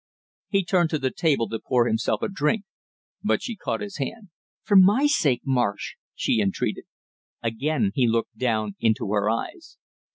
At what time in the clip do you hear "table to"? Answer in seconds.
1.13-1.59